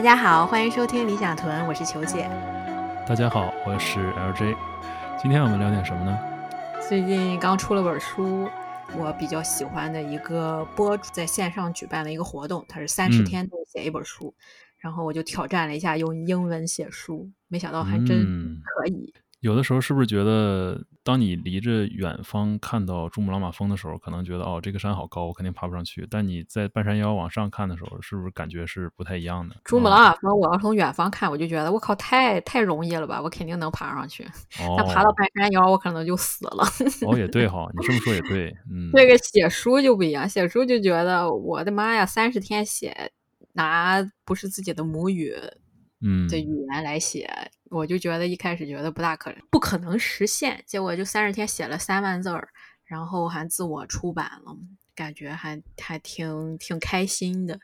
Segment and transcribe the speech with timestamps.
[0.00, 2.26] 大家好，欢迎收听理想屯，我是球姐。
[3.06, 4.56] 大家好，我是 LJ。
[5.20, 6.18] 今天我们聊点什么呢？
[6.88, 8.48] 最近刚出了本书，
[8.96, 14.34] 我比较喜欢的一个博主在线上举办了一个活动，他是三十天内写一本书，
[14.78, 19.12] 然后我就挑战了一下用英文写书，没想到还真可以。
[19.40, 26.06] 有的时候是不是觉得，当你离着远方看到珠穆朗玛峰的时候，可能觉得哦，这个山好高，我肯定爬不上去。
[26.08, 29.56] 但你在半山腰往上看的时候，是不是感觉是不太一样的？
[29.64, 34.24] 珠穆朗玛峰，我要从远方看，我就觉得我靠，太太容易了吧，我肯定能爬上去。
[34.56, 36.64] 但爬到半山腰，我可能就死了。
[37.04, 38.56] 哦，也对哈，你这么说也对。
[38.70, 43.10] 嗯，这个写书就不一样，写书就觉得我的妈呀，三十天写，
[43.54, 45.34] 拿不是自己的母语。
[46.02, 47.28] 嗯，的语言来写，
[47.70, 50.62] 我就觉得一开始觉得不大可能，不可能实现。
[50.66, 52.48] 结果就三十天写了三万字儿，
[52.84, 54.56] 然后还自我出版了，
[54.94, 57.58] 感觉还还挺挺开心的。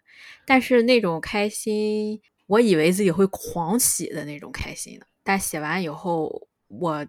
[0.46, 5.06] 但是那种开心，我以为自己会狂喜的那种开心的。
[5.24, 7.04] 但写完以后，我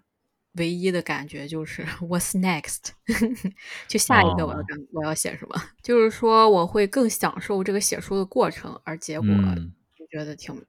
[0.54, 2.90] 唯一的感觉就是 What's next？
[3.86, 5.62] 就下一个我要干我要写什么？
[5.84, 9.28] 就是说我会更享受这个写书的过程，而结果
[9.96, 10.60] 就觉得挺。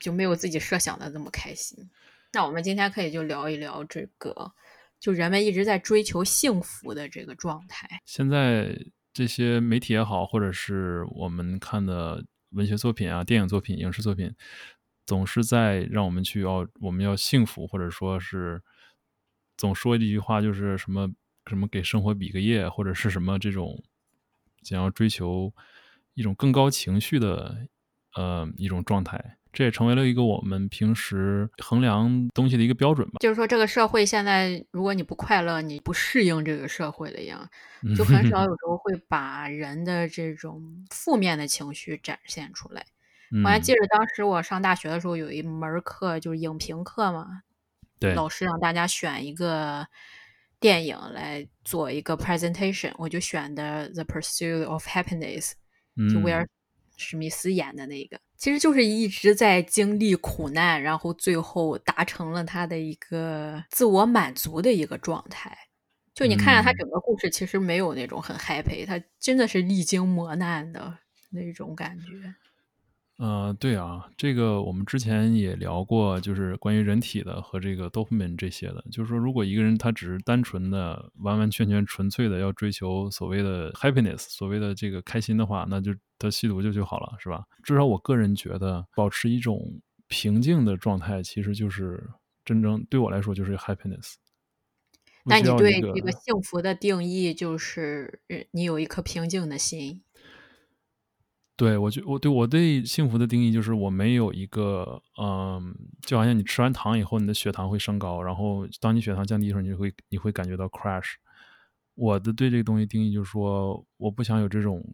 [0.00, 1.88] 就没有自己设想的那么开心。
[2.32, 4.52] 那我们今天可以就聊一聊这个，
[5.00, 8.02] 就人们一直在追求幸福的这个状态。
[8.04, 8.78] 现在
[9.12, 14.34] 这些媒体也好，或者是我们看的文学作品啊、电影作品、影视作品，
[15.06, 18.60] 总是在让我们去要我们要幸福，或者说是
[19.56, 21.10] 总说一句话，就是什么
[21.46, 23.82] 什么给生活比个耶，或者是什么这种
[24.62, 25.54] 想要追求
[26.12, 27.66] 一种更高情绪的
[28.14, 29.38] 呃一种状态。
[29.56, 33.14] 这也成为了一个我们平时衡量东西的一个标准吧。
[33.20, 37.48] 就是说，这个社会现在，如果你不快乐，你不适应这个社会的样，
[37.96, 42.84] 就很少 有时候会把人的这种负面的情绪展现出来。
[43.42, 47.40] 我还记得当时我上大学的时候，有一门课就是影评课嘛，
[47.98, 49.86] 对，老师让大家选一个
[50.60, 55.52] 电影来做一个 presentation，我就选的《The Pursuit of Happiness》，
[56.12, 56.46] 就威尔
[56.98, 58.20] 史密斯演的那个。
[58.38, 65.56] 其实就是一直在经历苦难，然后最后达成了他的一个自我满足的一个状态。
[66.14, 70.98] 就你看看他整个故事，其实没有那种很 happy，他真的是历经磨难的
[71.30, 72.34] 那种感觉。
[73.18, 78.84] 呃，对啊，这个我们之前也聊过，就是关于人体的和这个 dopamine 这些的。
[78.92, 87.42] 就是说，如果一个人他只是单纯的、完完全全、纯粹的要追求所谓的 happiness，所谓的这个开心的话，那就他吸毒就就好了，是吧？
[87.62, 92.10] 至少我个人觉得，保持一种平静的状态，其实就是
[92.44, 94.16] 真正对我来说就是 happiness。
[95.24, 100.02] 那你对这个幸福的定义就是，你有一颗平静的心。
[101.56, 111.14] 对，我觉我对我对幸福的定义就是我没有一个，嗯，就好像你吃完糖以后，你的血糖会升高，然后当你血糖降低的时候，你就会你会感觉到 crash。
[111.94, 114.84] 我的对这个东西定义就是说，我不想有这种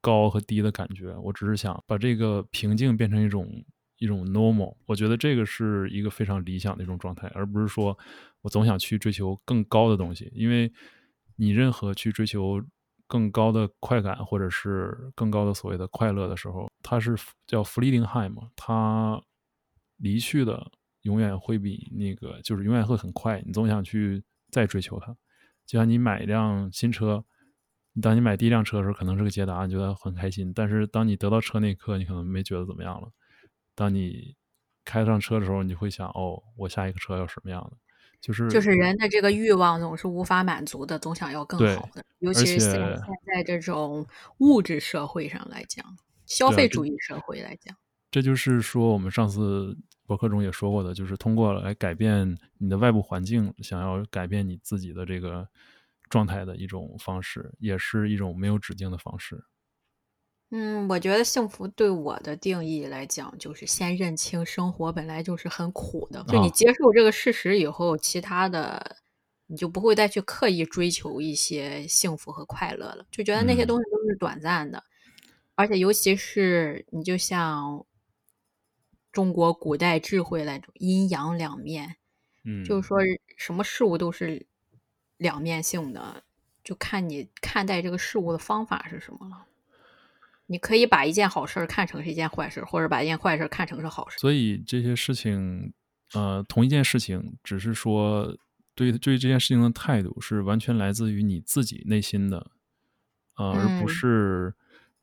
[0.00, 3.48] 高和低的感觉，我只是想把这个平静变成一种
[3.98, 4.74] 一种 normal。
[4.86, 7.96] 我觉得这个是一个非常理想的一种状态，而不是说
[8.42, 10.72] 我总想去追求更高的东西，因为
[11.36, 12.60] 你任何去追求。
[13.06, 17.16] 更高的快感，或者是更高的所谓的快乐的时候，它是
[17.46, 18.50] 叫 fleeting high 嘛？
[18.56, 19.22] 它
[19.96, 20.70] 离去的
[21.02, 25.16] 永远会比那个就是永远会很快，你总想去再追求它。
[25.66, 27.24] 就像你买一辆新车，
[28.02, 30.52] 当你买第一辆车的时候，可能是个捷达，你觉得很开心。
[30.52, 33.10] 但是当你得到车那一刻，你可能没觉得怎么样了。
[33.74, 34.36] 当你
[34.84, 37.76] 开上车的时候，你会想：哦，我下一个车要什么样的？
[38.24, 42.80] 就是就是人的这个欲望总是无法满足的，总想要更好的，尤其是现
[43.26, 44.06] 在这种
[44.38, 45.84] 物质社会上来讲，
[46.24, 47.76] 消费主义社会来讲，
[48.10, 49.76] 这就是说我们上次
[50.06, 55.46] 博客中也说过的，就是通过来改变你的外部环境，想要改变你自己的这个
[56.08, 59.44] 状态的一种方式，也是一种没有止境的方式。
[60.56, 66.24] 嗯，我觉得幸福对我的定义来讲，就是先认清生活本来就是很苦的。
[66.28, 68.98] 就你接受这个事实以后，其他的
[69.48, 74.84] 你就不会再去刻意追求一些幸福和快乐了，就觉得那些东西都是短暂的。
[75.56, 77.84] 而且，尤其是你就像
[79.10, 81.96] 中国古代智慧那种阴阳两面，
[82.44, 83.00] 嗯，就是说
[83.36, 84.46] 什么事物都是
[85.16, 86.22] 两面性的，
[86.62, 89.46] 就看你看待这个事物的方法是什么了。
[90.46, 94.18] 你可以把一件好事看成是一件坏事，或者把一件坏事看成是好事。
[94.18, 95.72] 所以这些事情，
[96.12, 98.36] 呃，同一件事情，只是说
[98.74, 102.50] 对对这件事情的态度是完全来自于你自己内心的，
[103.36, 104.54] 呃，而不是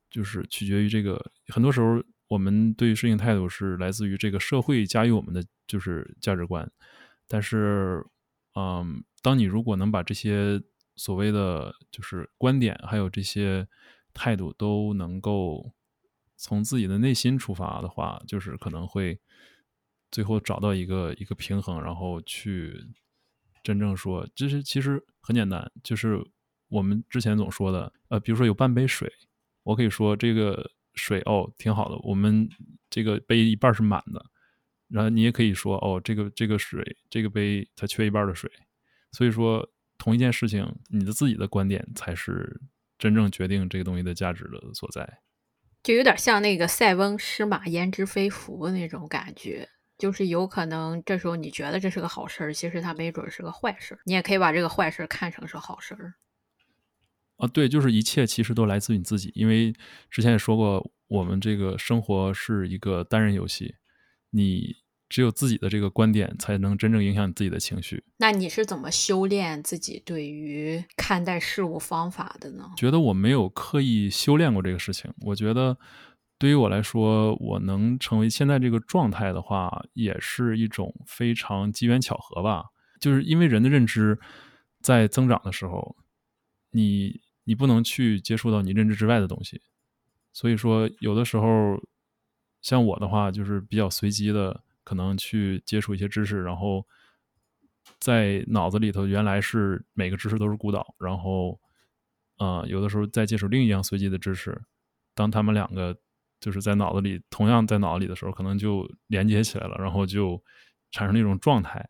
[0.09, 1.31] 就是取决于这个。
[1.47, 6.69] 很多时候我们对于事情态度是来自于这个社会加于我们的就是价值观，
[7.27, 8.05] 但是，
[8.55, 10.61] 嗯，当你如果能把这些
[10.95, 13.67] 所谓的就是观点，还有这些
[14.13, 15.73] 态度都能够
[16.37, 19.19] 从自己的内心出发的话，就是可能会
[20.09, 22.87] 最后找到一个一个平衡，然后去
[23.63, 26.21] 真正说，就是其实很简单，就是
[26.69, 29.11] 我们之前总说的，呃，比如说有半杯水，
[29.63, 30.71] 我可以说这个。
[30.93, 31.97] 水哦，挺好的。
[31.99, 32.49] 我们
[32.89, 34.25] 这个杯一半是满的，
[34.89, 38.51] 然后你也可以说哦，这个这个水，这个杯它缺一半的水。
[39.13, 39.65] 所以说，
[39.97, 42.59] 同一件事情，你的自己的观点才是
[43.01, 45.17] 真正决定这个东西的价值的所在。
[45.81, 49.67] 就有点像那个塞翁失马焉知非福的那种感觉，
[49.97, 53.99] 就是有可能这时候你觉得这是个好事儿，其实它没准是个坏事儿。
[54.05, 56.13] 你也可以把这个坏事儿看成是好事儿。
[57.37, 59.73] 啊，对，就是一切其实都来自于你自己，因为
[60.11, 63.77] 之前也说过，我们这个生活是一个单人游戏，
[64.29, 64.75] 你
[65.11, 68.03] 只有自己的这个观点，才能真正影响你自己的情绪。
[68.17, 72.71] 那你是怎么修炼自己对于看待事物方法的呢？
[72.77, 75.13] 觉得我没有刻意修炼过这个事情。
[75.19, 75.77] 我觉得
[76.39, 82.63] 对于我来说，我能成为现在这个状态的话，也是一种非常机缘巧合吧。
[82.99, 84.17] 就是因为人的认知
[84.81, 85.97] 在增长的时候，
[86.71, 87.21] 你。
[87.43, 89.59] 你不能去接触到你认知之外的东西，
[90.31, 91.75] 所以说有的时候，
[92.61, 96.85] 像我的话就是比较随机的，可能去接触一些知识，然后
[97.97, 101.57] 在脑子里头原来是每个知识都是孤岛，然后，
[102.39, 104.61] 呃，有的时候再接触另一样随机的知识，
[105.15, 105.97] 当他们两个
[106.41, 110.43] 就是在脑子里同样在脑子里的时候，可能就连接起来了，然后就
[110.91, 111.89] 产生那种状态。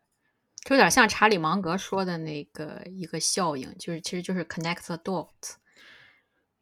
[0.64, 5.56] 就有点像查理芒格说的那个一个效应，就是其实就是 connect the dots，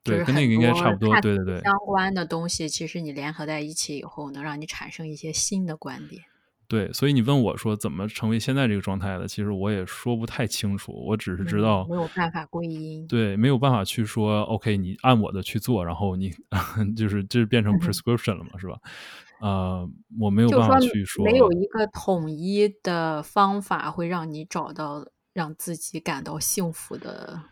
[0.03, 6.23] 对，跟那个应该差不多，对对对，相关的东西其实你联合在一起以后，能让你产生一些新的观点。
[6.67, 16.33] 对，所以你问我说怎么成为现在这个状态的，其实我也说不太清楚，我只是知道没有办法归因，对，没有办法去说 OK，你按我的去做，然后你
[16.97, 18.79] 就是这变成 prescription 了嘛，是吧？
[19.41, 27.43] 呃，我没有办法去说，没有一个统一的方法会让你找到让自己感到幸福的。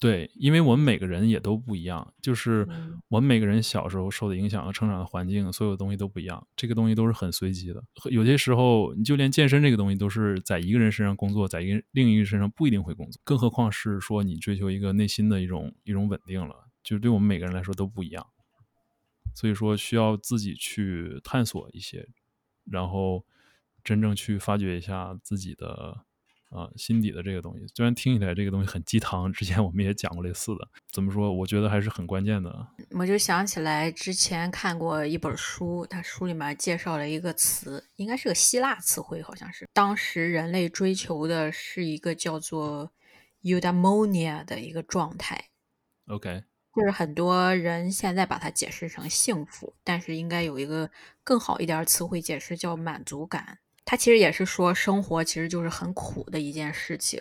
[0.00, 2.66] 对，因为我们每个人也都不一样，就是
[3.08, 7.84] 我们每个人小时候受的影响和成长的环境，所有东西都不一样，这个东西都是很随机的。
[8.10, 18.26] 有些时候，你就连健身这个东西都是在一个人身上工作，在一个另一个身上不一定会工作，更何况是说你追求一个内心的一种一种稳定了，就是对我们每个人来说都不一样。
[19.34, 22.08] 所以说，需要自己去探索一些，
[22.64, 23.26] 然后
[23.84, 26.06] 真正去发掘一下自己的
[26.50, 27.66] 啊心底的这个东西。
[27.74, 30.68] 虽然听起来这个东西很鸡汤，之前我们也讲过类似的。
[30.92, 31.32] 怎么说？
[31.32, 32.66] 我觉得还是很关键的。
[32.90, 42.92] 我就想起来之前看过一本书，它书里面介绍了一个词，应该是个希腊词汇，好像是当时人类追求的是一个叫做
[43.42, 45.46] eudaimonia 的一个状态。
[46.06, 46.44] OK。
[46.72, 50.88] 就是很多人现在把它解释成幸福，但是应该有一个
[51.24, 53.58] 更好一点词汇解释，叫满足感。
[53.90, 57.20] 它其实也是说生活其实就是很苦的一件事情，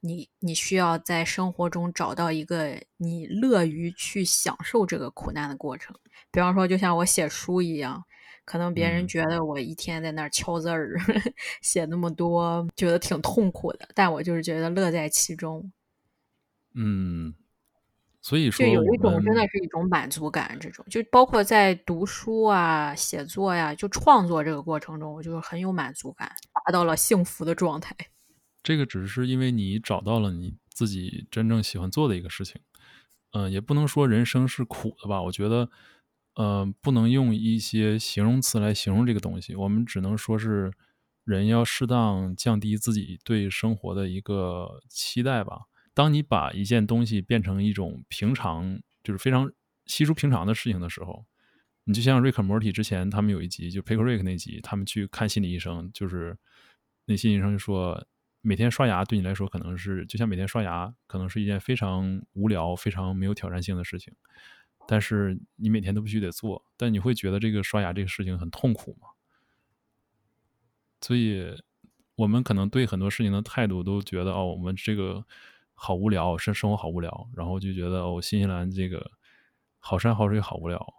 [0.00, 5.94] 你你需要在生活中找到一个你乐于去享受这个苦难的过程。
[6.32, 8.02] 比方说，就像我写书一样，
[8.44, 10.98] 可能别人觉得我一天在那儿敲字儿，
[11.62, 15.70] 写那么多，觉得挺痛苦的，但我就是觉得乐在其中。
[16.74, 17.32] 嗯。
[18.28, 27.96] 所以说，就有一种真的是一种满足感，这种就包括在读书啊、写作呀、就创作这个过程中，我就很有满足感，达到了幸福的状态。
[28.62, 32.60] 这个只是因为你找到了你自己真正喜欢做的一个事情，
[33.32, 35.22] 嗯，也不能说人生是苦的吧？
[35.22, 35.70] 我觉得，
[36.34, 40.70] 嗯，不能用一些形容词来形容这个东西，我们只能说是
[41.24, 45.67] 人要适当降低自己对生活的一个期待吧。
[45.98, 49.50] 当你把一件东西变成一种平常，就是非常
[49.84, 51.26] 稀疏平常的事情的时候，
[51.82, 56.38] 你就像瑞克·莫蒂之前他们有一集，就佩克瑞克那集，他们去看心理医生，就是
[57.06, 58.06] 那心理医生就说，
[58.42, 64.14] 每天刷牙对你来说可能是就像每天刷牙，可能是一件非常无聊、非常没有挑战性的事情，
[64.86, 69.08] 但是你每天都必须得做，但你会觉得这个刷牙这个事情很痛苦吗？
[71.00, 71.60] 所以，
[72.14, 75.26] 我们可能对很多事情的态度都觉得，哦，我们这个。
[75.80, 79.10] 好无聊，生生活好无聊，然后就觉得哦，新西兰这个
[79.78, 80.94] 好山好水好无聊。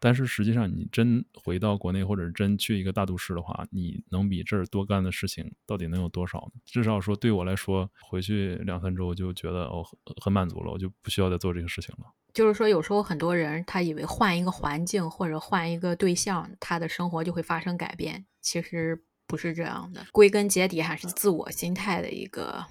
[0.00, 6.60] 但是实际上，你真回到国内，或者真去一个大都市的话，你能比这儿多干的事情到底能有多少呢？
[6.64, 9.84] 至少说对我来说，回去两三周就觉得哦
[10.22, 12.04] 很满足了，我就不需要再做这个事情了。
[12.32, 20.06] 就是说，有时候很多人他以为换一个环境或者换一个对象，他的生活就会发生改变，其实不是这样的。
[20.12, 22.64] 归根结底还是自我心态的一个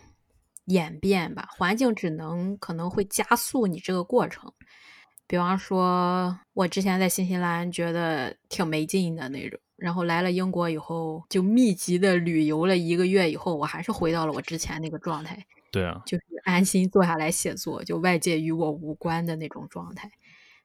[0.67, 1.49] 演变吧。
[1.57, 4.51] 环境只能可能会加速你这个过程。
[5.27, 15.37] 比方说，我之前在新西兰觉得挺没劲的那种，然后来了英国以后，就密集的旅游了一个月以后，我还是回到了我之前那个状态。
[15.69, 20.09] 对啊，就是安心坐下来写作，就外界与我无关的那种状态。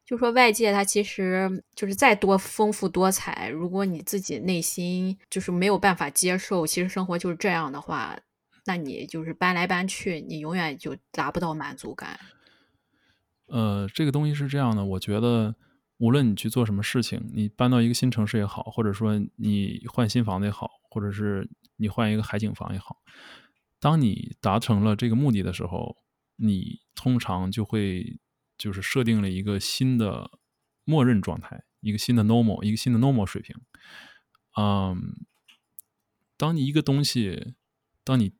[0.06, 8.16] 就说外界它其实就是再多丰富多彩，如果你自己内心就是没有办法接受，其实生活就是这样的话，
[8.64, 12.18] 那你就是搬来搬去，你永远就达不到满足感。
[13.46, 15.54] 呃，这个东西是这样的，我觉得
[15.98, 23.02] 无论你去做什么事情，你搬到一个新城市也好，或者说你换新房子也好，或者是你换一个海景房也好。
[23.78, 25.96] 当你达成了这个目的的时候，
[26.36, 28.20] 你通常就会
[28.56, 30.30] 就是设定了一个新的
[30.84, 33.56] 默认状态，一个新的 normal，一个新的 normal 水平。
[34.56, 35.26] 嗯，
[36.36, 37.54] 当你一个东西，
[38.04, 38.32] 当你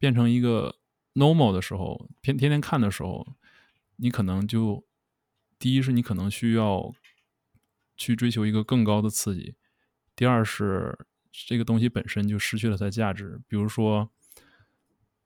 [0.00, 0.80] 变成一个
[1.14, 3.36] normal 的时候，天天天看的时候，
[3.96, 4.84] 你可能就
[5.60, 6.92] 第一是你可能需要
[7.96, 9.54] 去追求一个更高的刺激，
[10.16, 14.10] 第二是这个东西本身就失去了它的价值，比如说。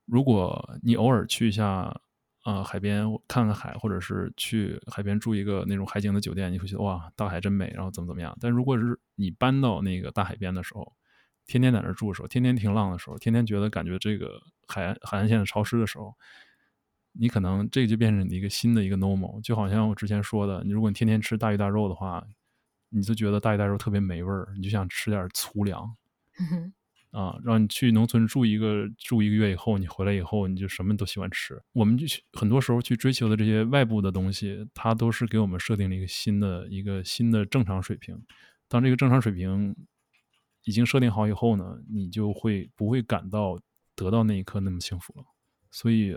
[0.07, 1.99] 如果你偶尔去一下，
[2.43, 8.37] 呃，海边看看海，或者是去海边住一个那种海景的酒店，你会觉得哇，大海真美，然后怎么怎么样。
[8.39, 10.95] 但如果是你搬到那个大海边的时候，
[11.47, 16.13] 天天在那住的时候，天天听浪的时候，天天觉得感觉这个海岸海岸线的潮湿的时候，
[17.13, 19.41] 你可能这就变成你一个新的一个 normal。
[19.41, 22.25] 就好像我之前说的，你如果你天天吃大鱼大肉的话，
[22.89, 25.95] 你就觉得大鱼大肉特别没味儿，你就想吃点粗粮。
[27.11, 31.57] 啊，让你去农村住一个住一个月以后，你回来以后，你就什么都喜欢吃。
[31.71, 38.21] 我们就很多时候去追求的这些外部的东西，它都是给我们设定了一个新的一个新的正常水平。
[38.67, 39.73] 当这个正常水平
[40.65, 43.57] 已经设定好以后呢，你就会不会感到
[43.95, 45.25] 得到那一刻那么幸福了。
[45.71, 46.13] 所以，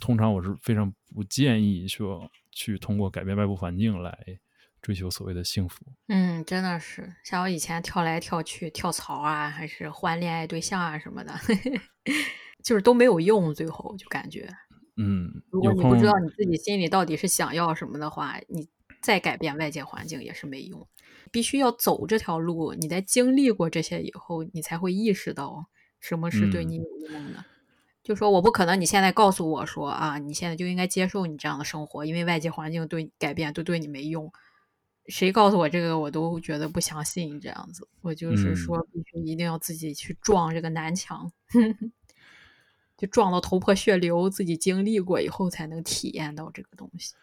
[0.00, 4.38] 通常我是非常不建议说去通过改变外部环境来。
[4.82, 11.32] 追求所谓的幸福，嗯，真的是像我以前跳来跳去跳槽啊，还是换恋爱对象啊什么的，
[12.62, 14.46] 就是都没有用，最后就感觉，
[14.98, 18.68] 嗯，如果你不知道你自己心里到底是想要什么的话，你
[19.00, 20.86] 再改变外界环境也是没用，
[21.34, 25.66] 必须要走这条路，你在经历过这些以后，你才会意识到
[25.98, 27.44] 什么是对你有用的。
[28.04, 34.32] 就说我不可能，你现在告诉我说啊，你现在就应该接受你这样的生活，因为外界环境对改变都对你没用。
[35.08, 37.40] 谁告诉我这个，我都觉得不相信。
[37.40, 41.32] 这样子，我就是说，必须一定要自己去撞这个南墙，
[42.96, 47.14] 就撞到头破血流，自己经历过以后，才能体验到这个东西。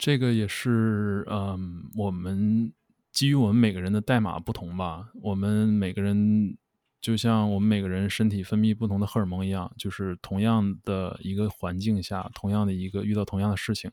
[0.00, 2.72] 这个也是，嗯，我们
[3.12, 6.56] 基于我们每个人的代码不同吧，我们每个人
[7.02, 13.90] 就像我们每个人身体分泌不同的荷尔蒙一样，就是同样的一个环境下，同样的一个遇到同样的事情。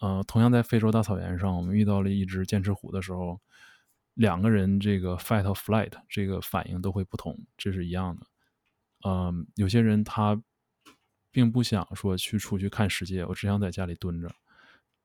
[0.00, 3.38] 呃，同样在非洲大草原上，我们遇到了一只剑齿虎的时候，
[4.14, 8.26] 两个人这个 fight or flight 这个反应都会不同，这是一样的。
[9.06, 10.42] 嗯，有些人他
[11.30, 14.30] 并不想说去出去看世界，我只想在家里蹲着。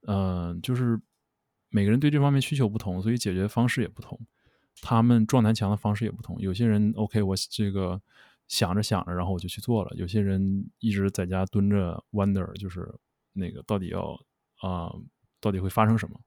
[0.07, 0.99] 嗯，就是
[1.69, 4.19] 每个人对这方面需求不同，所以解决方式也不同，
[4.81, 6.39] 他们撞南墙的方式也不同。
[6.39, 8.01] 有些人 OK，我这个
[8.47, 12.87] 想着想着，然后我就去做了；有些人一直在家蹲着 wonder，就是
[13.33, 14.19] 那个到底要。
[14.61, 14.89] 啊，
[15.41, 16.17] 到底会发生什么？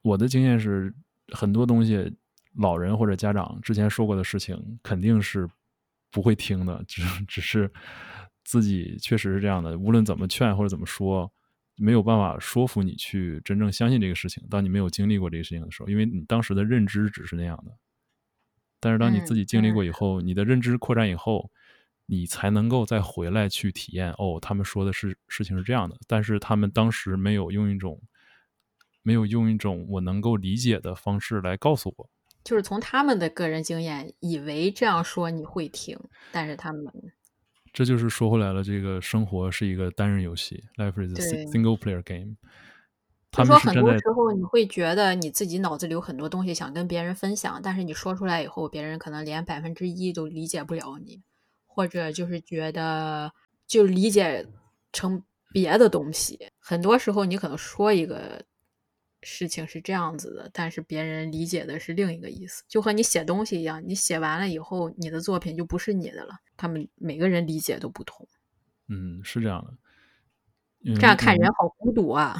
[0.00, 0.94] 我的经验是，
[1.34, 2.10] 很多东西，
[2.54, 5.46] 老人或者家长之前说过的事情，肯定是
[6.10, 6.82] 不会听的。
[6.88, 7.70] 只只是
[8.44, 11.30] 自己确实是这样的，无论怎么劝或者怎么说，
[11.76, 14.46] 没有办法说服你去真正相信这个事情。
[14.50, 17.76] 当你没有经历过这个事情的时候，因为你当时的认知只是那样的。
[18.80, 21.50] 但是当你自己经历过以后，你的认知扩展以后。
[22.06, 28.02] 你才能够再回来去体验哦，他们说的是事情是这样的，但是他们当时没有用一种，
[29.02, 32.10] 没有用一种我能够理解的方式来告诉我，
[32.44, 35.98] 就是从他们的个人经验，以为这样说你会听，
[36.32, 36.92] 但是他们，
[37.72, 42.36] 这就是说回来了，这个生活是一个单人游戏，life is a single player game。
[43.30, 51.22] 他说很多时候你会觉得你自己脑子里有很多东西想跟别人分享，但是你说出来以后，别人可能连百分之一都理解不了你。
[51.74, 53.32] 或者就是觉得
[53.66, 54.46] 就理解
[54.92, 55.22] 成
[55.54, 58.44] 别的东西，很多时候你可能说一个
[59.22, 66.34] 事情是这样子的，但是别人理解的是另一个意思，就和你写东西一样，你写完了以后，你的作品就不是你的了。
[66.56, 68.26] 他们每个人理解都不同。
[68.88, 69.74] 嗯，是这样的。
[70.96, 72.36] 这样看人好孤独啊，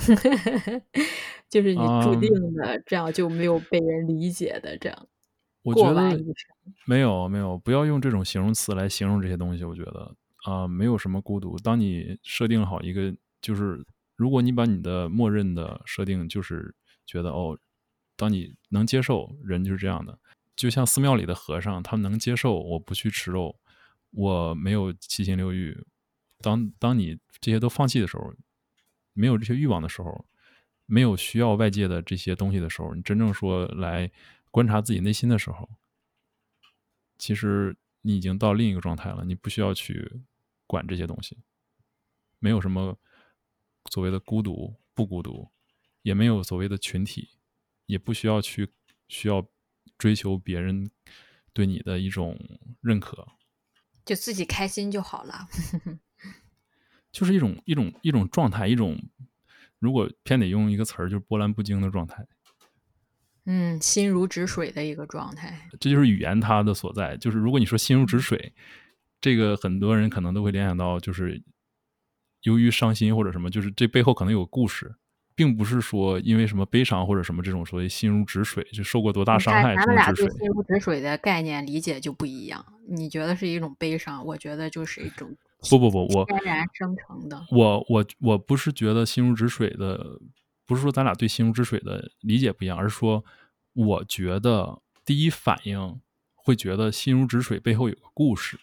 [1.48, 5.08] 就是你注定的，这样就没有被人理解的这样。
[5.62, 6.18] 我觉得
[6.84, 9.62] 没有没有，不要用这种形容词来形容这些东西。
[9.62, 10.12] 我觉得
[10.44, 11.56] 啊，没有什么孤独。
[11.58, 13.86] 当你设定好一个，就是
[14.22, 16.72] 如果你把你的默认的设定就是
[17.04, 17.58] 觉得哦，
[18.14, 20.16] 当你能接受人就是这样的，
[20.54, 23.58] 就像寺庙里的和尚，他们能接受我不去吃肉，
[24.12, 25.76] 我没有七情六欲。
[26.40, 28.32] 当当你这些都放弃的时候，
[29.12, 30.24] 没有这些欲望的时候，
[30.86, 34.08] 没有需要外界的这些东西的时候，你真正说来
[34.52, 35.68] 观察自己内心的时候，
[37.18, 39.24] 其实你已经到另一个状态了。
[39.24, 40.20] 你不需要去
[40.68, 41.38] 管这些东西，
[42.38, 42.96] 没有什么
[43.92, 45.50] 所谓的孤独不孤独，
[46.00, 47.28] 也没有所谓的群体，
[47.84, 48.70] 也不需要去
[49.06, 49.46] 需要
[49.98, 50.90] 追求别人
[51.52, 52.38] 对你的一种
[52.80, 53.28] 认可，
[54.06, 55.46] 就自己开心就好了。
[57.12, 58.98] 就是一种一种一种状态，一种
[59.78, 62.26] 如果偏得用一个词儿，就是波澜不惊的状态。
[63.44, 65.68] 嗯，心如止水的一个状态。
[65.78, 67.14] 这就是语言它的所在。
[67.18, 68.54] 就是如果你说心如止水，
[69.20, 71.42] 这个很多人可能都会联想到，就是
[72.42, 74.94] 由于伤心或者什么，就是这背后可能有故事，
[75.34, 79.74] 并不是说因为什么悲伤或者什么这种所谓心如止水，就受过多大伤害。
[79.76, 82.64] 咱们俩对心如止水的概念理解就不一样。
[82.88, 85.34] 你觉得是一种悲伤，我觉得就是一种。
[85.70, 87.40] 不不不，我天然生成的。
[87.52, 90.18] 我我我不是觉得心如止水的，
[90.66, 93.24] 不是说咱俩对心如止水的理解不一样，而是说，
[93.74, 96.00] 我觉得第一反应
[96.34, 98.58] 会觉得心如止水背后有个故事。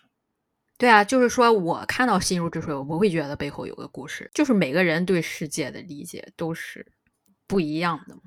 [0.80, 4.32] 对啊，就是说我看到心如止水，我不会觉得背后有个故事。
[4.34, 6.88] 就是每个人对世界的理解都是
[7.48, 8.18] 不一样的。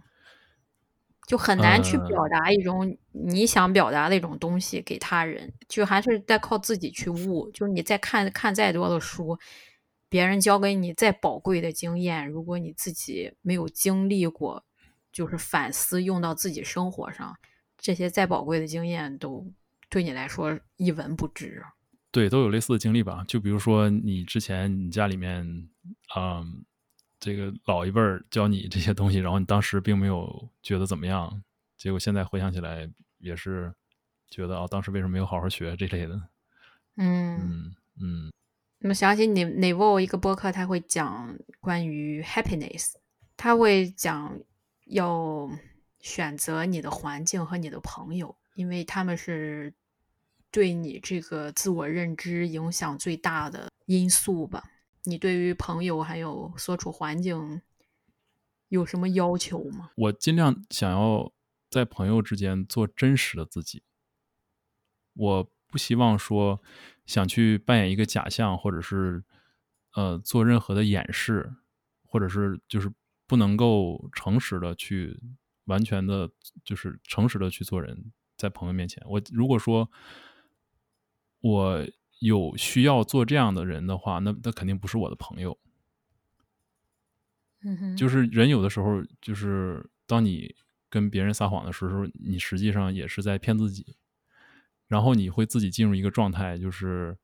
[1.27, 7.51] 就很难去表达一种你想表达的一种东西给他人，就还是在靠自己去悟。
[7.53, 9.39] 就是你再看看再多的书，
[10.11, 14.63] 别人教给你再宝贵的经验，如果你自己没有经历过，
[15.11, 17.35] 就是反思用到自己生活上，
[17.79, 19.51] 这些再宝贵的经验都
[19.89, 21.65] 对你来说一文不值。
[22.13, 23.25] 对，都有类似的经历吧？
[23.27, 25.69] 就比如说你之前你家里面，
[26.17, 26.65] 嗯。
[27.25, 31.41] 这个老一辈儿教你这些东西，然后你当时并没有觉得怎么样，
[31.79, 33.73] 结果现在回想起来也是
[34.29, 36.21] 觉得啊，当时为什么没有好好学这类的？
[36.99, 38.33] 嗯嗯嗯。
[38.81, 42.95] 那么想起你 Naval 一个播客，他会讲关于 happiness，
[43.37, 44.37] 他会讲
[44.87, 45.49] 要
[46.01, 49.73] 选择你的环境和你的朋友，因为他们是
[50.53, 54.63] 对你这个自我认知影响最大的因素吧。
[55.05, 57.61] 你对于朋友还有所处环境
[58.69, 59.91] 有什么要求吗？
[59.97, 61.33] 我尽量想要
[61.69, 63.83] 在朋友之间做真实的自己。
[65.15, 66.63] 我不希望说
[67.05, 69.25] 想去扮演一个假象，或者是
[69.95, 71.53] 呃做任何的掩饰，
[72.05, 72.93] 或者是就是
[73.27, 75.19] 不能够诚实的去
[75.65, 76.31] 完全的，
[76.63, 79.03] 就是诚实的去做人，在朋友面前。
[79.07, 79.91] 我如果说
[81.43, 81.87] 我。
[82.25, 85.59] 有需要做这样的人的话，那那肯定不是我的朋友。
[87.99, 90.55] 就是人有的时候，就是当你
[90.89, 93.97] 跟别人撒谎的时候，你实际上也是在骗自己。
[94.87, 97.19] 然后你会自己进入一个状态，就是，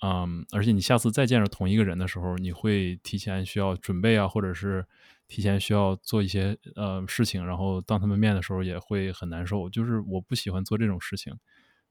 [0.00, 4.86] 嗯，而且你下次再见着同一个人的时候，你会提前需要准备啊，或者是
[5.26, 9.68] 提前需要做一些呃事情，然后当他们面的时候也会很难受。
[9.68, 11.36] 就是我不喜欢做这种事情。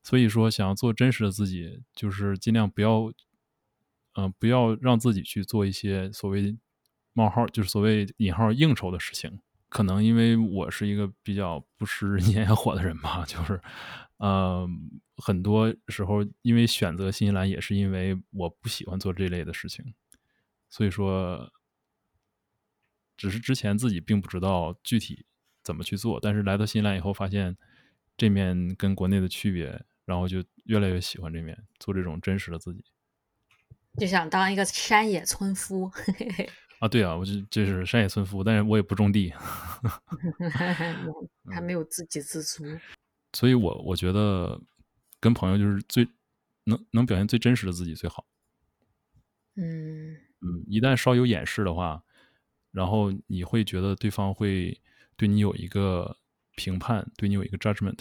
[0.03, 3.09] 所以说，想要做真实的自己，就是尽量不要，
[4.15, 6.57] 嗯，不要让自己去做一些所谓
[7.13, 9.39] 冒号，就是所谓引号应酬的事情。
[9.69, 13.61] 可能因为我是一个比较不食人间烟火的人吧，就是，
[14.17, 14.67] 呃，
[15.15, 19.93] 很多时候因为选择新西兰，也是因为我不喜欢做这类的事情。
[20.69, 21.49] 所以说，
[23.15, 25.25] 只是之前自己并不知道具体
[25.63, 27.57] 怎么去做，但是来到新西兰以后，发现
[28.17, 29.85] 这面跟国内的区别。
[30.05, 32.83] 然后就越来越喜欢这面，做这种真实的自己，
[33.97, 35.91] 就想当一个山野村夫。
[36.79, 39.31] 啊，对啊，我就就是山野村夫，但是我也不种地，
[41.53, 42.65] 还没有自给自足。
[43.31, 44.59] 所以我我觉得
[45.21, 46.05] 跟朋友就是最
[46.65, 48.25] 能能表现最真实的自己最好。
[49.55, 52.03] 嗯嗯，一旦稍有掩饰的话，
[52.71, 54.81] 然后你会觉得对方会
[55.15, 56.17] 对你有一个
[56.57, 57.99] 评判，对你有一个 judgment。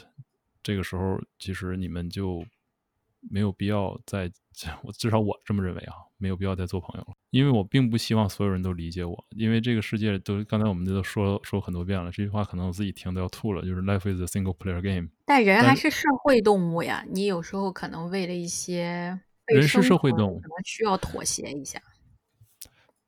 [0.63, 2.45] 这个时候，其实你们就
[3.31, 4.31] 没有必要再，
[4.83, 7.15] 我至少我这么认为啊，没有必要再做朋友了。
[7.31, 15.09] 因为我并不希望所有人都理解我，因为这个世界都刚才我们都说说很多遍了，这句话可能我自己听都要吐了，就是 life is a single player game。
[15.25, 21.81] 但人还是社会动物呀，你有时候可能为了一些人是社会动物，可能需要妥协一下。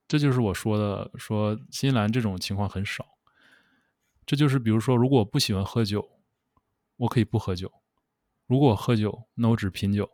[0.06, 3.06] 这就是我说的，说新西兰这种情况很少。
[4.26, 6.08] 这就是比如说，如果我不喜欢喝酒，
[7.04, 7.68] 我可以不喝酒；
[8.46, 10.10] 如果我喝酒，那我只品酒。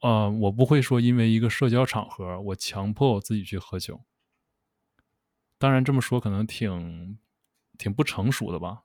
[0.00, 4.00] 呃，我不会说因为一个社交场合，我强迫我自己去喝酒。
[5.58, 7.18] 当然这么说可能挺
[7.78, 8.82] 挺不成熟的吧。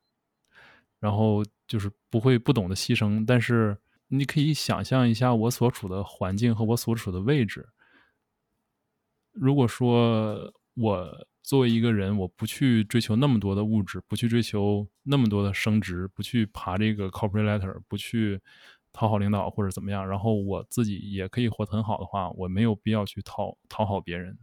[1.00, 7.70] 然后就是不会不懂得牺牲，但是你可以想象一下我所处的环境和我所处的位置。
[9.32, 18.42] 如果说我作为一个人，我不去追求那么多的物质，不去追求那么多的升职，不去爬这个 corporate ladder，不去
[18.92, 24.38] 讨好领导或者怎么样，然后我自己也可以活得很好的话，我没有必要去讨讨好别人。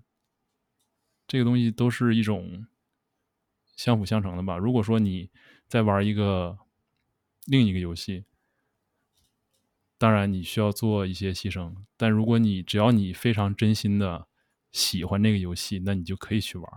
[1.26, 2.66] 这个东西都是一种
[3.76, 4.56] 相辅相成的吧。
[4.56, 5.30] 如果说你
[5.66, 6.58] 在玩一个
[7.46, 8.24] 另一个游戏，
[9.98, 14.28] 当然你需要做一些牺牲，但如果你只要你非常真心的
[14.72, 16.70] 喜欢那个游戏，那你就可以去玩，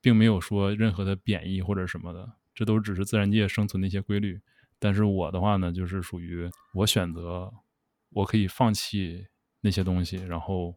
[0.00, 4.40] 并没有说任何的贬义或者什么的，这都只是自然界生存的一些规律。
[4.78, 7.52] 但是我的话呢，就是属于我选择，
[8.10, 9.26] 我可以放弃
[9.60, 10.76] 那些东西，然后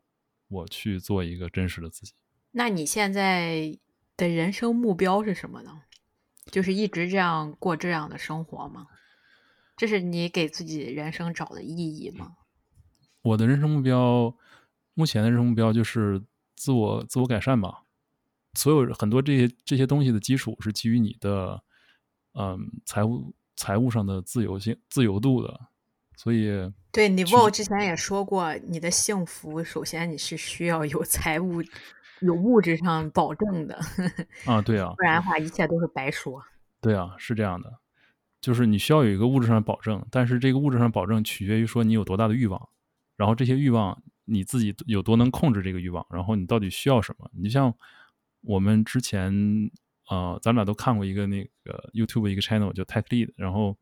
[0.50, 2.14] 我去做一个真实的自己。
[2.52, 3.78] 那你现在
[4.18, 5.84] 的人生目标是什么呢？
[6.52, 8.88] 就是一直这样过这样的生活吗？
[9.78, 12.36] 这是你给自己人生找的意义吗？
[13.22, 14.36] 我的人生目标，
[14.94, 16.22] 目前的人生目标就是
[16.56, 17.84] 自我自我改善吧。
[18.54, 21.64] 所有很多这些这些东西的基础是基于你的，
[22.34, 25.60] 嗯，财务财务上的自由性自由度的。
[26.16, 31.62] 所以，对你沃之前也说过，你的幸福首先你是需要有财务。
[32.22, 33.78] 有物质上保证的
[34.46, 36.42] 啊，对啊，不然的话一切都是白说。
[36.80, 37.80] 对啊，是这样的，
[38.40, 42.70] 就是你需要有一个物质上的保证，但是这个物质上保证取决于说你有多大的欲望，
[43.18, 47.30] 然后这些欲望你自己有多能控制这个欲望，然后你到底需要什么？
[47.34, 47.74] 你就像
[48.42, 49.32] 我们之前
[50.10, 53.78] 呃，咱们俩都看过一个那个 YouTube 一个 channel 叫 Tech Lead，然后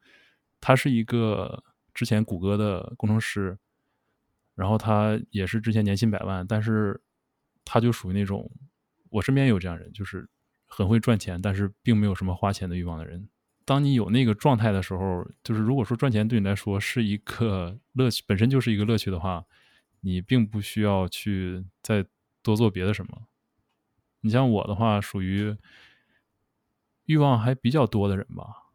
[0.59, 3.57] 他是一个之前谷歌的工程师，
[4.55, 7.01] 然后他也是之前年薪百万，但是。
[7.63, 8.51] 他就属于那种，
[9.11, 10.27] 我身边有这样人，就是
[10.65, 13.29] 很会赚钱，但是并没有什么花钱的欲望的人。
[13.65, 19.45] 当你有那个状态的时候，就是如果说赚钱对你来说是一个乐趣，本身就是一个乐趣的话，
[20.01, 22.05] 你并不需要去再
[22.43, 23.27] 多做别的什么。
[24.19, 25.57] 你像我的话，属于
[27.05, 28.71] 欲望还比较多的人吧，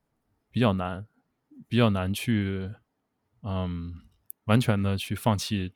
[0.51, 1.07] 比较难，
[1.69, 2.73] 比较难去，
[3.43, 4.03] 嗯，
[4.45, 5.73] 完全的去放弃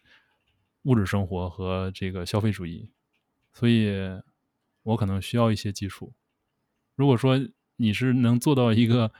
[0.82, 2.90] 物质生活和这个消费主义。
[3.52, 4.20] 所以，
[4.82, 6.12] 我可能需要一些基础。
[6.96, 7.38] 如果说
[7.76, 9.12] 你是能做到一个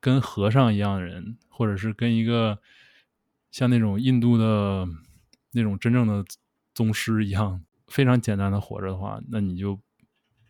[0.00, 2.60] 跟和尚一样的人，或者是跟一个
[3.50, 4.88] 像那种印度的
[5.56, 6.22] 那种真正的
[6.74, 9.80] 宗师一样，非常简单的活着的话，那你就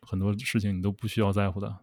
[0.01, 1.79] 很多事情你都不需要在乎的。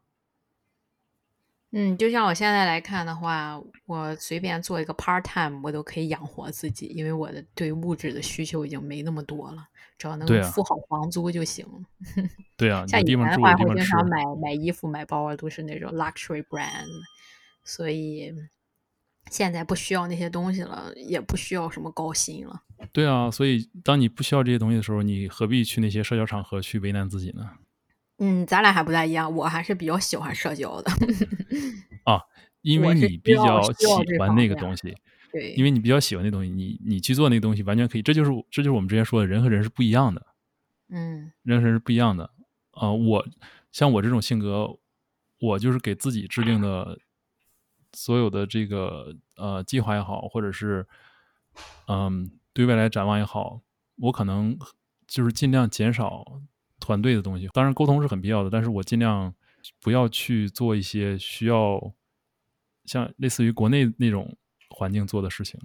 [1.72, 11.66] 嗯，就像我现在来看的话，我随便做一个 part time，我都可以养活自己，因为我的对物质的需求已经没那么多了，只要能付好房租就行。
[12.58, 16.86] 对啊，像以前的话，会经常买买衣服、买包啊，都是那种 luxury brand，
[17.64, 18.32] 所以
[19.32, 22.62] 现在不需要那些东西了，也不需要什么高薪了。
[22.92, 27.50] 对啊，所以当你不需要这些东西的时候，你何必去那些社交场合去为难自己呢？
[28.20, 30.92] 嗯，咱俩还不太一样，我还是比较喜欢社交的。
[32.04, 32.22] 啊，
[32.62, 33.86] 因为你比较喜
[34.20, 34.96] 欢那个东西，
[35.32, 38.02] 对，因为你比较喜欢那东西，你你去做那个东西完全可以。
[38.02, 40.26] 这就是这就是我们之前说的人和人是不一样的。
[40.90, 42.30] 嗯，人和人是不一样的。
[42.72, 43.26] 啊，我
[43.72, 44.78] 像我这种性格，
[45.40, 47.00] 我就是给自己制定的
[47.94, 50.86] 所有的这个呃计划也好，或者是
[51.88, 53.62] 嗯对未来展望也好，
[53.98, 54.58] 我可能
[55.08, 56.42] 就是尽量减少。
[56.80, 59.34] 团队的东西，当然沟通是很必要的，但是我尽量
[59.80, 61.94] 不要去做一些需要
[62.84, 64.36] 像类似于国内那种
[64.70, 65.58] 环境做的事情。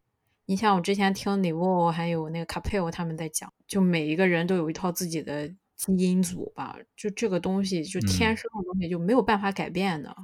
[0.46, 10.14] 你像我之前听 Nivo 还有那个 Capel 他们在讲，就每一个人都有一套自己的基因组吧，就这个东西就天生的东西就没有办法改变的。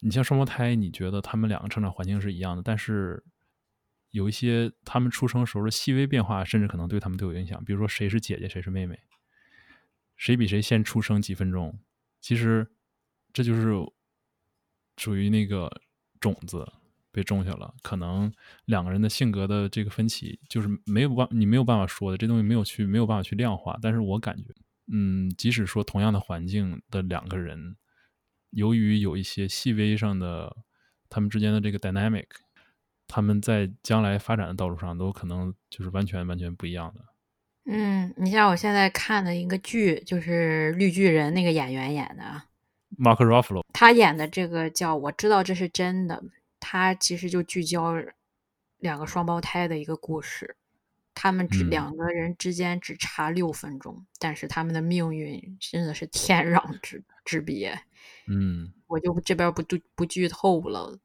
[0.00, 3.22] 你像双胞胎，你觉得他们两个成长环境是一样的，但是
[4.10, 7.64] 有一些他们出生时候的细微变化，甚至可能对他们都有影响。
[7.64, 8.98] 比如说谁是姐姐，谁是妹妹。
[10.16, 11.80] 谁比谁先出生几分钟？
[12.20, 12.70] 其实
[13.32, 13.72] 这就是
[14.98, 15.70] 属于那个
[16.20, 16.70] 种子
[17.10, 17.74] 被种下了。
[17.82, 18.30] 可能
[18.66, 23.78] 两个人的性格的这个分歧，就是没有办你没有办法说的，这东西没有去没有办法去量化。
[23.80, 24.44] 但是我感觉，
[24.92, 27.76] 嗯，即使说同样的环境的两个人，
[28.50, 30.54] 由于有一些细微上的
[31.08, 32.26] 他们之间的这个 dynamic，
[33.12, 37.00] 他们在将来发展的道路上都可能就是完全完全不一样的。
[37.64, 42.42] 嗯，你像我现在看的一个剧，就是《绿巨人》那个演员演的
[42.96, 46.14] ，Mark Ruffalo，他演的这个叫《我知道这是真的》，
[46.60, 47.96] 他其实就聚焦
[48.78, 50.56] 两个双胞胎的一个故事，
[51.14, 57.76] 他们只两个人之间只差六分钟，但是他们的命运真的是天壤之之别。
[58.28, 60.98] 嗯，我就这边不不不剧透了。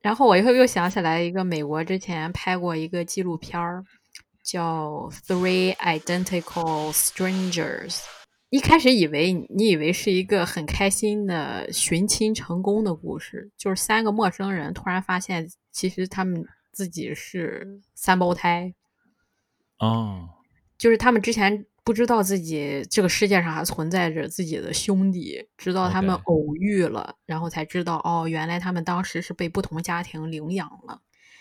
[0.00, 3.84] 然后我又又想起来一个美国之前拍过一个纪录片儿，
[4.42, 7.90] 叫《Three Identical Strangers》。
[8.50, 18.72] 一开始以为你以为是一个很开心的寻亲成功的故事，就是三个陌生人突然发现，其实他们自己是三胞胎。
[19.78, 20.28] 哦，
[20.78, 21.66] 就是他们之前。
[21.88, 31.00] 不知道自己这个世界上还存在着自己的兄弟，直到他们偶遇了，然后才知道哦，原来他们当时是被不同家庭领养了。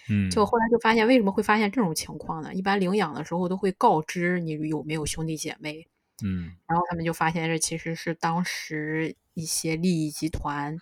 [0.10, 2.54] 嗯，就后来就发现，为什么会发现这种情况呢？
[2.54, 5.86] 一般领养的时候都会告知你有没有兄弟姐妹。
[6.24, 10.78] 嗯，然后他们就发现这其实是当时一些利益集团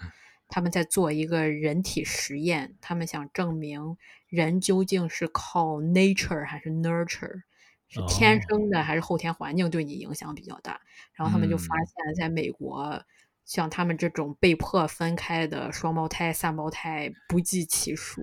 [0.47, 3.97] 他们在做一个人体实验，他们想证明
[4.29, 7.41] 人究竟是靠 nature 还是 nurture。
[7.87, 10.79] 是天生的还是后天环境对你影响比较大？
[11.13, 13.01] 然后他们就发现，在美国，
[13.45, 18.21] 像他们这种被迫分开的双胞胎、三胞胎不计其数。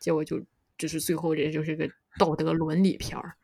[0.00, 0.42] 结果就
[0.76, 1.88] 就是最后这就是个
[2.18, 3.34] 道德伦理片儿。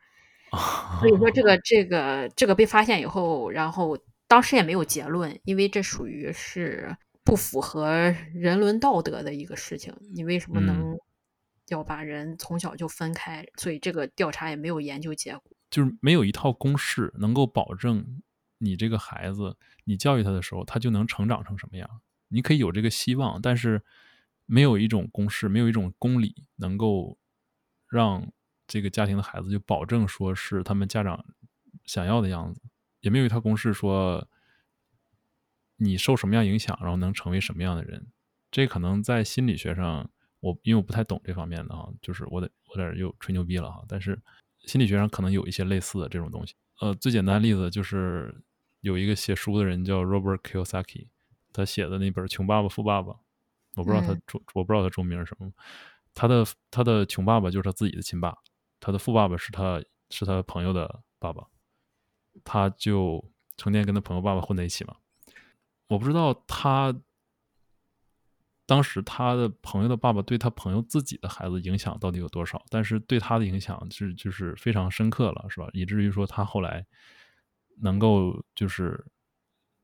[0.99, 3.97] 所以说，这个这个这个被发现以后，然后
[4.27, 9.95] 当时也没有结论，因为这属于是不符合人伦道德的一个事情。
[10.13, 10.97] 你为什么能？
[11.73, 18.21] 要把人从小就分开，所以这个调查也没有研究结果，就是没有一套公式能够保证
[18.57, 22.01] 你这个孩子，你教育他的时候，他就能成长成什么样。
[22.27, 23.83] 你可以有这个希望，但是
[24.45, 27.17] 没有一种公式，没有一种公理能够
[27.87, 28.31] 让
[28.67, 31.25] 这个家庭的孩子就保证说是他们家长
[31.85, 32.61] 想要的样子，
[32.99, 34.27] 也没有一套公式说
[35.77, 38.07] 你受什么样影响，然后能成为什么样的人。
[38.51, 40.09] 这可能在心理学上。
[40.41, 43.83] 我因为我不太懂这方面的哈，就是我得我得又吹牛逼了哈。
[43.87, 44.19] 但是
[44.65, 46.55] 心理学上可能有一些类似的这种东西。
[46.79, 48.35] 呃，最简单的例子就是
[48.81, 51.07] 有一个写书的人叫 Robert Kiyosaki，
[51.53, 53.13] 他写的那本《穷爸爸富爸爸》，
[53.75, 55.51] 我不知道他中我不知道他中名是什么。
[56.15, 58.35] 他的他的穷爸爸就是他自己的亲爸，
[58.79, 61.45] 他的富爸爸是他是他朋友的爸爸，
[62.43, 63.23] 他就
[63.57, 64.95] 成天跟他朋友爸爸混在一起嘛。
[65.87, 66.99] 我不知道他。
[68.71, 72.63] 当时他的朋友的爸爸对他朋友自己的孩子影响到底有多少？
[72.69, 75.67] 但是对他的影响是就是非常深刻了，是吧？
[75.73, 76.85] 以至于说他后来
[77.81, 79.05] 能够就是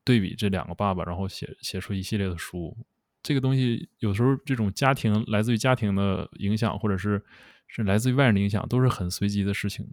[0.06, 2.78] 对比这两个爸爸，然后写写出一系列的书。
[3.22, 7.22] 这个东西有时候这种家庭来自于家庭的影响，或者是
[7.68, 9.86] 是来自于外人的影响，都是很随机的事情。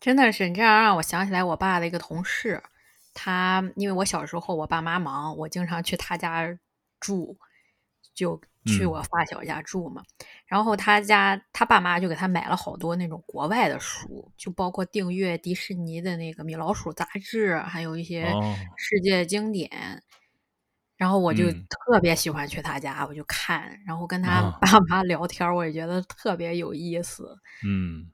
[0.00, 2.60] 真的是你这样让我想起来我爸的一个同事，
[3.14, 6.58] 他因为我小时候我爸妈忙，我经常去他家
[6.98, 7.38] 住。
[8.14, 10.02] 就去我发小家住嘛，
[10.46, 18.26] 然后他家他爸妈就给他买了好多那种国外的书，就包括订阅迪士尼的那个米老鼠杂志，还有一些
[18.76, 20.02] 世界经典。
[20.96, 27.36] 然后我就特别喜欢去他家，我就看，然后跟他爸妈聊天，我也觉得特别有意思。
[27.66, 28.08] 嗯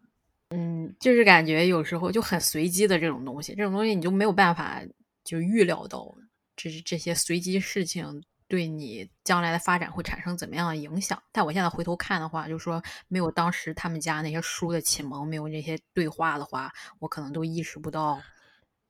[0.48, 4.80] 嗯，就是感觉有时候就很随机的这种东西，这种东西你就没有办法
[5.22, 6.12] 就预料到，
[6.56, 8.24] 这是这些随机事情。
[8.50, 11.22] 对你将来的发展会产生怎么样的影响？
[11.30, 18.20] 但我现在回头看的话，就是说没有当时他们家那些书的启蒙，没有那些对话的话，我可能都意识不到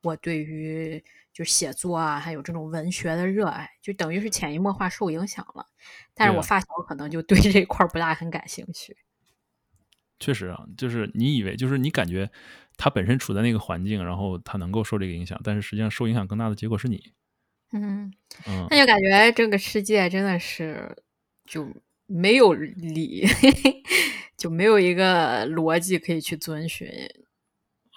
[0.02, 5.66] 我对于就写作啊，还有这种文学的热爱，就等于是潜移默化受影响了。
[6.14, 8.96] 但是我发小可能就对这块不大很感兴趣。
[10.18, 12.30] 确实啊，就是你以为就是你感觉
[12.78, 17.12] 他本身处在那个环境，然后他能够受这个影响，但是实际上受影响更大的结果是你。
[17.72, 18.12] 嗯，
[18.68, 20.96] 那就感觉这个世界真的是
[21.44, 21.68] 就
[22.06, 23.24] 没有理，
[24.36, 26.88] 就没有一个逻辑可以去遵循。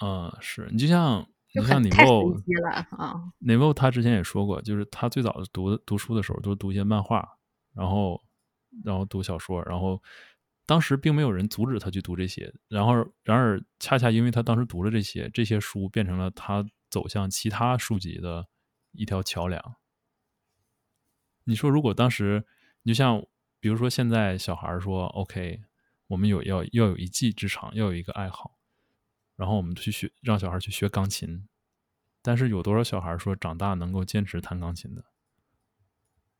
[0.01, 2.13] 嗯，是你就像你像你太随
[2.45, 3.15] 机了啊。
[3.39, 7.27] e 他之前也说过，就是他最早读读书的时候都是读一些漫画，
[7.73, 8.21] 然后
[8.83, 10.01] 然后读小说，然后
[10.67, 18.45] 当时并没有人阻止他去读这些，然后然而恰恰因为他当时读了这些，这些书变成了他走向其他书籍的。
[18.93, 19.75] 一条桥梁。
[21.43, 22.45] 你说，如果当时，
[22.83, 23.25] 你就像，
[23.59, 25.61] 比如说，现在小孩说：“OK，
[26.07, 28.57] 我们有要要有一技之长，要有一个爱好，
[29.35, 31.47] 然后我们去学，让小孩去学钢琴。”
[32.25, 35.03] 但是有多少小孩说长大能够坚持弹钢琴的？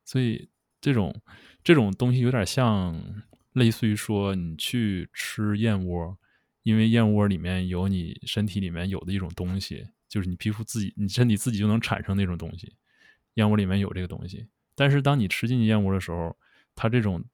[0.02, 0.48] 所以，
[0.80, 1.20] 这种
[1.62, 6.18] 这种东西有点像，类似于说你去吃燕窝，
[6.62, 12.72] 因为燕窝里面有你身体里面有的一种东西，就是你皮肤自己、你身体自己就能产生那种东西。
[13.34, 14.46] 燕窝里面有这个东西，
[14.76, 16.38] 但是当你吃进去燕窝的时候，
[16.76, 17.24] 它这种，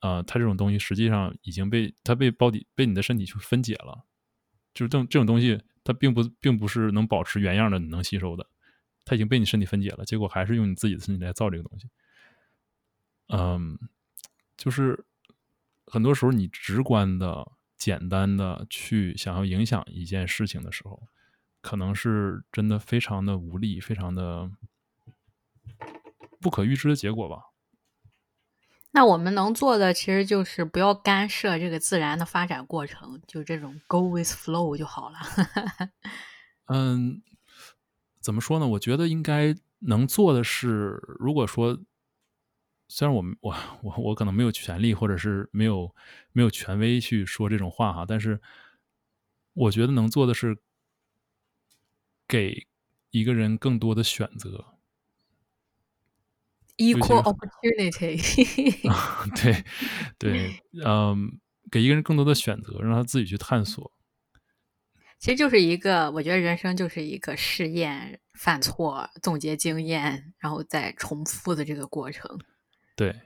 [0.00, 4.04] 呃，它这种东西实际上已经被它被包底被你的身体去分解了，
[4.74, 8.44] 就是这种这种东西它并不并不是能保持原样的你能吸收的，
[9.04, 11.88] 它已经被你身体分解了，结果还是用你自己的身体来造这个东西。
[13.28, 13.78] 嗯，
[14.56, 15.04] 就是
[15.86, 21.00] 很多时候你直观的、简单的去想要影响一件事情的时候，
[21.64, 24.50] 可能是真的非常的无力，非常的。
[26.40, 27.38] 不可预知的结果吧。
[28.90, 35.16] 那我们能做的其实就是不要干涉这个自然的发展过程，就这种 go with flow 就好了。
[36.68, 37.22] 嗯，
[38.20, 38.68] 怎么说呢？
[38.68, 41.80] 我觉得应该能做的是，如果说
[42.88, 45.94] 虽然我们我我我可能没有权利，或者是没有
[46.32, 48.38] 没有权威去说这种话哈，但是
[49.54, 50.58] 我觉得能做的是
[52.26, 52.66] 给
[53.10, 54.66] 一个人更多的选择。
[56.76, 58.18] Equal opportunity，
[59.40, 59.64] 对
[60.18, 61.38] 对，嗯，
[61.70, 63.92] 给一个人更多的选择，让他自己去探索。
[65.20, 72.38] 其实就是一个，我觉得人生就是一个试验、犯错、总结经验，然后再重复的这个过程。
[72.96, 73.20] 对，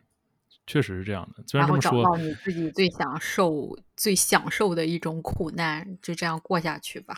[0.67, 1.43] 确实是这样的。
[1.59, 7.17] 然后找到你自己最享受、最享受的一种苦难，就这样过下去吧。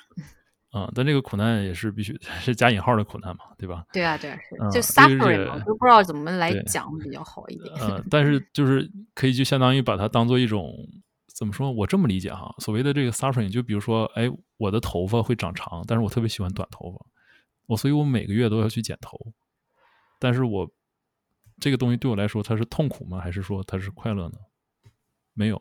[0.72, 3.84] 嗯，但这个苦难也是必须 是加引号的苦难嘛，对吧？
[3.92, 7.74] 对啊，对啊，是就 suffering，我都不知道怎么来讲比较好一点。
[7.82, 10.72] 嗯，但是就是可以就相当于把它当做一种
[11.34, 11.72] 怎么说？
[11.72, 17.04] 我这么理解哈，所谓的这个 suffering，就比如说，哎，我的头发会长长，但是我特别喜欢短头发，
[17.66, 19.18] 我所以我每个月都要去剪头。
[20.20, 20.70] 但是我
[21.58, 23.18] 这个东西对我来说，它是痛苦吗？
[23.18, 24.38] 还是说它是快乐呢？
[25.34, 25.60] 没有，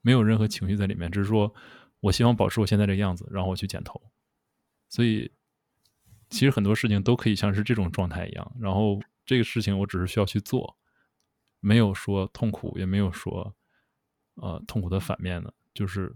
[0.00, 1.52] 没有任何情绪在里面，只是说。
[2.00, 4.00] 我希望保持我现在这个样子，然后我去剪头。
[4.88, 5.30] 所以，
[6.28, 8.52] 其实很多事情都可以像是这种状态一样。
[8.58, 10.76] 然后，这个事情我只是需要去做，
[11.60, 13.54] 没有说痛苦，也没有说
[14.34, 16.14] 呃痛苦的反面的，就是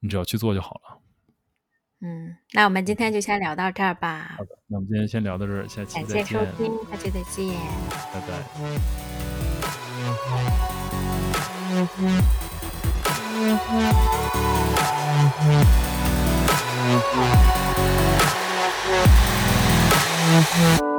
[0.00, 1.00] 你只要去做就好了。
[2.00, 4.34] 嗯，那我们今天就先聊到这儿吧。
[4.36, 6.26] 好的，那我们今天先聊到这儿，下期再见。
[6.26, 7.56] 感谢收听，下期再见，
[8.12, 8.20] 拜
[11.80, 12.53] 拜。
[20.36, 20.93] Mm-hmm.